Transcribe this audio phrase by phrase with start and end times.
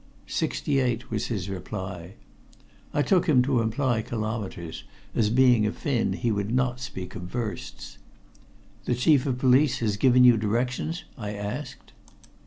[0.25, 2.15] "Sixty eight," was his reply.
[2.91, 7.21] I took him to imply kilometres, as being a Finn he would not speak of
[7.21, 7.99] versts.
[8.85, 11.93] "The Chief of Police has given you directions?" I asked.